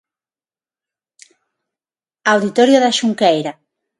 [2.31, 3.53] Auditorio da Xunqueira.